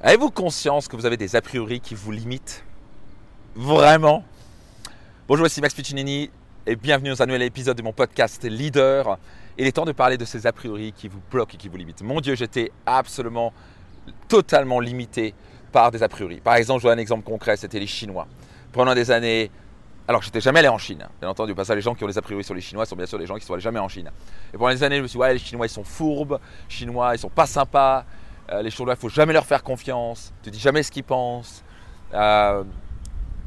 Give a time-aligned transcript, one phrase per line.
[0.00, 2.62] Avez-vous conscience que vous avez des a priori qui vous limitent?
[3.56, 4.22] Vraiment?
[5.26, 6.30] Bonjour, ici Max Piccinini
[6.66, 9.18] et bienvenue dans un nouvel épisode de mon podcast Leader.
[9.58, 11.76] Il est temps de parler de ces a priori qui vous bloquent et qui vous
[11.76, 12.02] limitent.
[12.02, 13.52] Mon Dieu, j'étais absolument,
[14.28, 15.34] totalement limité
[15.72, 16.40] par des a priori.
[16.40, 18.28] Par exemple, je vois un exemple concret, c'était les Chinois.
[18.70, 19.50] Pendant des années,
[20.06, 22.08] alors je n'étais jamais allé en Chine, bien entendu, parce que les gens qui ont
[22.08, 23.62] des a priori sur les Chinois sont bien sûr des gens qui ne sont allés
[23.62, 24.12] jamais en Chine.
[24.54, 26.38] Et pendant des années, je me suis dit, ouais, les Chinois, ils sont fourbes,
[26.68, 28.04] les Chinois, ils sont pas sympas,
[28.50, 30.32] euh, les Chinois, il faut jamais leur faire confiance.
[30.42, 31.62] Tu dis jamais ce qu'ils pensent.
[32.14, 32.64] Euh,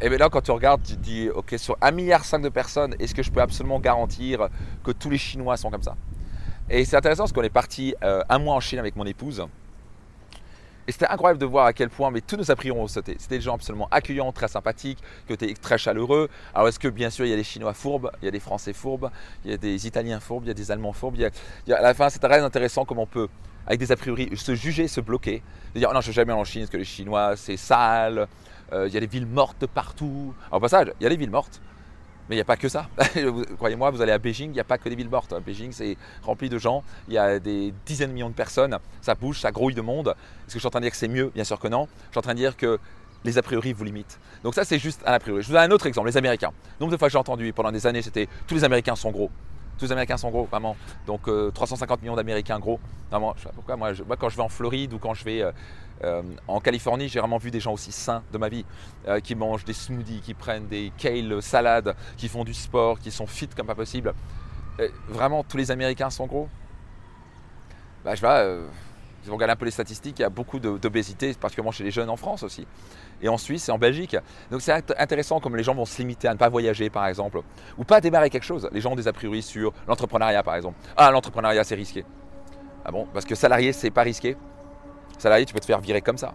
[0.00, 2.94] et bien là, quand tu regardes, tu te dis, ok, sur 1,5 milliard de personnes,
[2.98, 4.48] est-ce que je peux absolument garantir
[4.82, 5.96] que tous les Chinois sont comme ça?
[6.68, 9.44] Et c'est intéressant parce qu'on est parti euh, un mois en Chine avec mon épouse.
[10.86, 12.88] Et c'était incroyable de voir à quel point mais tous nos a priori ont.
[12.88, 16.28] C'était des gens absolument accueillants, très sympathiques, qui étaient très chaleureux.
[16.54, 18.40] Alors est-ce que bien sûr il y a des Chinois fourbes, il y a des
[18.40, 19.10] Français fourbes,
[19.44, 21.20] il y a des Italiens fourbes, il y a des Allemands fourbes.
[21.20, 23.28] à la fin, c'est très intéressant comment on peut
[23.66, 25.42] avec des a priori, se juger, se bloquer,
[25.74, 27.56] de dire oh non, je ne vais jamais en Chine parce que les Chinois, c'est
[27.56, 28.26] sale,
[28.72, 30.34] euh, il y a des villes mortes partout.
[30.48, 31.60] Alors, au passage, il y a des villes mortes,
[32.28, 32.88] mais il n'y a pas que ça.
[33.56, 35.34] Croyez-moi, vous allez à Beijing, il n'y a pas que des villes mortes.
[35.44, 39.14] Beijing, c'est rempli de gens, il y a des dizaines de millions de personnes, ça
[39.14, 40.08] bouge, ça grouille de monde.
[40.08, 41.30] Est-ce que je suis en train de dire que c'est mieux?
[41.34, 41.88] Bien sûr que non.
[42.06, 42.78] Je suis en train de dire que
[43.24, 44.18] les a priori vous limitent.
[44.42, 45.42] Donc ça, c'est juste un a priori.
[45.42, 46.52] Je vous donne un autre exemple, les Américains.
[46.80, 49.30] Nombre de fois j'ai entendu pendant des années, c'était tous les Américains sont gros
[49.80, 50.76] tous les Américains sont gros, vraiment.
[51.06, 51.22] Donc
[51.54, 52.78] 350 euh, millions d'Américains gros.
[53.10, 53.76] Vraiment, je sais pas pourquoi.
[53.76, 55.52] Moi, quand je vais en Floride ou quand je vais euh,
[56.04, 58.64] euh, en Californie, j'ai vraiment vu des gens aussi sains de ma vie,
[59.24, 63.26] qui mangent des smoothies, qui prennent des kale salades, qui font du sport, qui sont
[63.26, 64.14] fit comme pas possible.
[65.08, 66.48] vraiment, tous les Américains sont gros.
[68.04, 68.60] Bah, je vais
[69.22, 71.90] si vous regardez un peu les statistiques, il y a beaucoup d'obésité, particulièrement chez les
[71.90, 72.66] jeunes en France aussi,
[73.20, 74.16] et en Suisse et en Belgique.
[74.50, 77.42] Donc c'est intéressant comme les gens vont se limiter à ne pas voyager par exemple,
[77.76, 78.68] ou pas démarrer quelque chose.
[78.72, 80.78] Les gens ont des a priori sur l'entrepreneuriat par exemple.
[80.96, 82.04] Ah, l'entrepreneuriat c'est risqué.
[82.84, 83.06] Ah bon?
[83.12, 84.36] Parce que salarié c'est pas risqué.
[85.18, 86.34] Salarié tu peux te faire virer comme ça.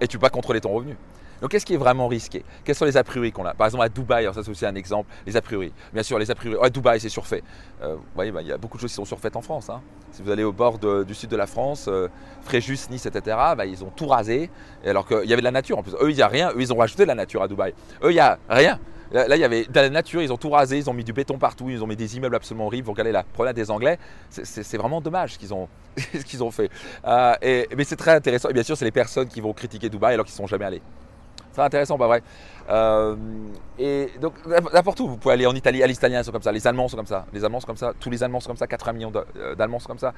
[0.00, 0.96] Et tu peux pas contrôler ton revenu.
[1.40, 2.44] Donc, qu'est-ce qui est vraiment risqué?
[2.64, 3.54] Quels sont les a priori qu'on a?
[3.54, 5.72] Par exemple, à Dubaï, ça c'est aussi un exemple, les a priori.
[5.92, 6.58] Bien sûr, les a priori.
[6.62, 7.42] À Dubaï, c'est surfait.
[7.82, 9.70] Euh, vous voyez, bah, il y a beaucoup de choses qui sont surfaites en France.
[9.70, 9.80] Hein.
[10.12, 12.08] Si vous allez au bord du sud de la France, euh,
[12.42, 14.50] Fréjus, Nice, etc., bah, ils ont tout rasé.
[14.84, 15.94] alors qu'il y avait de la nature en plus.
[16.00, 16.50] Eux, il n'y a rien.
[16.50, 17.74] Eux, ils ont rajouté de la nature à Dubaï.
[18.02, 18.78] Eux, il n'y a rien.
[19.12, 21.12] Là, il y avait de la nature, ils ont tout rasé, ils ont mis du
[21.12, 22.86] béton partout, ils ont mis des immeubles absolument horribles.
[22.86, 23.98] Vous regardez la promenade des Anglais,
[24.28, 25.52] c'est vraiment dommage ce qu'ils
[26.44, 26.70] ont, fait.
[27.04, 28.48] Euh, et, mais c'est très intéressant.
[28.50, 30.64] Et bien sûr, c'est les personnes qui vont critiquer Dubaï alors qu'ils ne sont jamais
[30.64, 30.82] allés.
[31.52, 32.22] C'est intéressant, pas vrai
[32.68, 33.16] euh,
[33.78, 34.34] Et donc,
[34.72, 36.96] n'importe où, vous pouvez aller en Italie, à l'italien, sont comme ça, les Allemands sont
[36.96, 39.12] comme ça, les Allemands sont comme ça, tous les Allemands sont comme ça, 80 millions
[39.36, 40.14] euh, d'Allemands sont comme ça.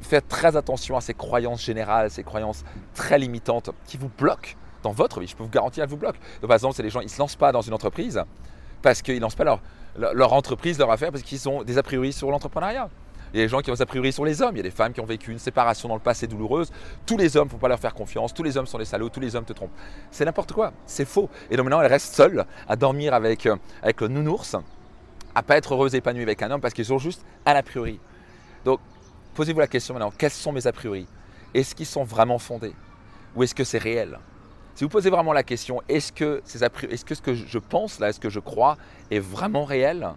[0.00, 2.64] faites très attention à ces croyances générales, ces croyances
[2.94, 5.26] très limitantes qui vous bloquent dans votre vie.
[5.26, 6.20] Je peux vous garantir, elles vous bloquent.
[6.40, 8.22] Par exemple, c'est les gens, ils ne se lancent pas dans une entreprise
[8.82, 9.60] parce qu'ils ne lancent pas leur,
[9.96, 12.88] leur entreprise, leur affaire, parce qu'ils ont des a priori sur l'entrepreneuriat.
[13.32, 14.56] Il y a des gens qui ont a priori sur les hommes.
[14.56, 16.70] Il y a des femmes qui ont vécu une séparation dans le passé douloureuse.
[17.06, 18.34] Tous les hommes, ne faut pas leur faire confiance.
[18.34, 19.08] Tous les hommes sont des salauds.
[19.08, 19.70] Tous les hommes te trompent.
[20.10, 20.72] C'est n'importe quoi.
[20.86, 21.28] C'est faux.
[21.50, 24.56] Et donc maintenant, elles restent seules à dormir avec, euh, le nounours,
[25.34, 27.62] à pas être heureuses et épanouies avec un homme parce qu'ils ont juste un a
[27.62, 28.00] priori.
[28.64, 28.80] Donc,
[29.34, 30.12] posez-vous la question maintenant.
[30.16, 31.06] Quels sont mes a priori?
[31.54, 32.74] Est-ce qu'ils sont vraiment fondés?
[33.36, 34.18] Ou est-ce que c'est réel?
[34.74, 36.42] Si vous posez vraiment la question, est-ce que,
[36.90, 38.76] est-ce que ce que je pense là, est-ce que je crois
[39.10, 40.10] est vraiment réel?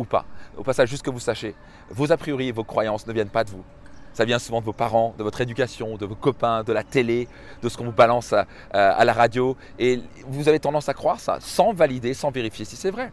[0.00, 0.24] Ou pas.
[0.56, 1.54] Au passage, juste que vous sachiez,
[1.90, 3.64] vos a priori vos croyances ne viennent pas de vous.
[4.12, 7.28] Ça vient souvent de vos parents, de votre éducation, de vos copains, de la télé,
[7.62, 9.56] de ce qu'on vous balance à, la radio.
[9.78, 13.12] Et vous avez tendance à croire ça sans valider, sans vérifier si c'est vrai.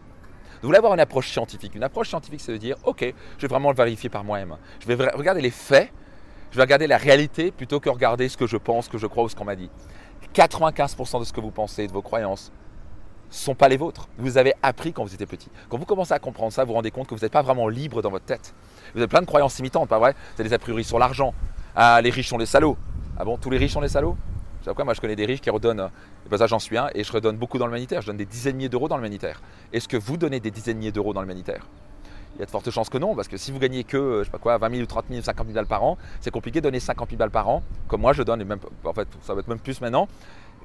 [0.61, 1.75] Vous voulez avoir une approche scientifique.
[1.75, 4.57] Une approche scientifique, c'est de dire, OK, je vais vraiment le vérifier par moi-même.
[4.79, 5.91] Je vais regarder les faits,
[6.49, 9.05] je vais regarder la réalité plutôt que regarder ce que je pense, ce que je
[9.05, 9.69] crois ou ce qu'on m'a dit.
[10.33, 12.51] 95% de ce que vous pensez, de vos croyances,
[13.29, 14.07] sont pas les vôtres.
[14.17, 15.49] Vous avez appris quand vous étiez petit.
[15.69, 17.67] Quand vous commencez à comprendre ça, vous vous rendez compte que vous n'êtes pas vraiment
[17.67, 18.53] libre dans votre tête.
[18.93, 20.13] Vous avez plein de croyances imitantes, pas vrai?
[20.13, 21.33] Vous avez des a priori sur l'argent.
[21.75, 22.77] Ah, les riches sont des salauds.
[23.17, 24.17] Ah bon, tous les riches sont des salauds?
[24.73, 24.83] Quoi?
[24.83, 25.89] Moi, je connais des riches qui redonnent.
[26.25, 28.01] Et ben ça, j'en suis un, et je redonne beaucoup dans le humanitaire.
[28.01, 29.41] Je donne des dizaines de milliers d'euros dans le humanitaire.
[29.71, 31.65] Est-ce que vous donnez des dizaines de milliers d'euros dans le humanitaire?
[32.35, 34.25] Il y a de fortes chances que non, parce que si vous gagnez que, je
[34.25, 36.29] sais pas quoi, 20 000 ou 30 000 ou 50 000 balles par an, c'est
[36.29, 38.45] compliqué de donner 50 000 balles par an, comme moi je donne,
[38.83, 40.07] en fait, ça va être même plus maintenant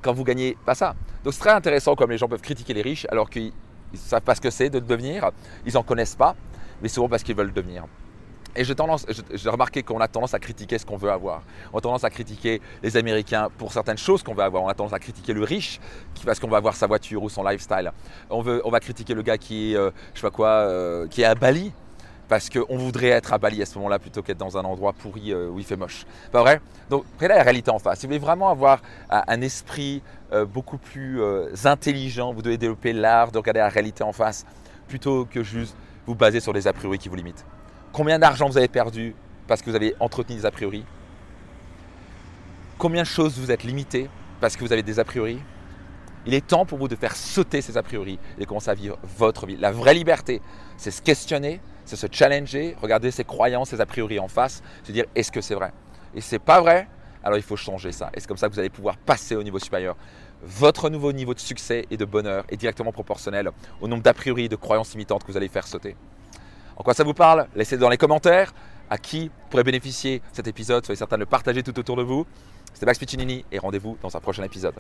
[0.03, 0.95] quand vous gagnez pas ça.
[1.25, 3.53] Donc c'est très intéressant comme les gens peuvent critiquer les riches alors qu'ils
[3.93, 5.31] ne savent pas ce que c'est de devenir,
[5.65, 6.35] ils n'en connaissent pas,
[6.83, 7.85] mais souvent parce qu'ils veulent le devenir.
[8.55, 8.75] Et j'ai
[9.33, 11.43] j'ai remarqué qu'on a tendance à critiquer ce qu'on veut avoir.
[11.73, 14.63] On a tendance à critiquer les Américains pour certaines choses qu'on veut avoir.
[14.63, 15.81] On a tendance à critiquer le riche
[16.27, 17.91] parce qu'on va avoir sa voiture ou son lifestyle.
[18.29, 21.23] On, veut, on va critiquer le gars qui euh, je sais pas quoi, euh, qui
[21.23, 21.73] est à Bali
[22.33, 25.35] parce qu'on voudrait être à Bali à ce moment-là plutôt qu'être dans un endroit pourri
[25.35, 26.07] euh, où il fait moche.
[26.31, 26.63] Pas vrai?
[26.89, 27.99] Donc, regardez la réalité en face?
[27.99, 28.81] Si vous voulez vraiment avoir
[29.11, 30.03] un esprit
[30.33, 34.47] euh, beaucoup plus euh, intelligent, vous devez développer l'art de regarder la réalité en face
[34.89, 35.77] plutôt que juste
[36.07, 37.45] vous baser sur des a priori qui vous limitent.
[37.93, 39.15] Combien d'argent vous avez perdu
[39.47, 40.87] parce que vous avez entretenu des a priori?
[42.79, 44.09] Combien de choses vous êtes limité
[44.41, 45.39] parce que vous avez des a priori?
[46.25, 48.75] Il est temps pour vous de faire sauter ces a priori et de commencer à
[48.75, 49.59] vivre votre vie.
[49.59, 50.41] La vraie liberté,
[50.79, 54.93] c'est se questionner, c'est se challenger, regarder ses croyances, ses a priori en face, se
[54.93, 55.73] dire est-ce que c'est vrai?
[56.15, 56.89] Et c'est pas vrai,
[57.25, 58.11] alors il faut changer ça.
[58.15, 59.97] Et c'est comme ça que vous allez pouvoir passer au niveau supérieur.
[60.43, 63.51] Votre nouveau niveau de succès et de bonheur est directement proportionnel
[63.81, 65.97] au nombre d'a priori de croyances limitantes que vous allez faire sauter.
[66.77, 67.47] En quoi ça vous parle?
[67.55, 68.53] Laissez dans les commentaires
[68.91, 70.85] à qui pourrait bénéficier cet épisode.
[70.85, 72.27] Soyez certain de le partager tout autour de vous.
[72.75, 74.75] C'était Max Piccinini et rendez-vous dans un prochain épisode.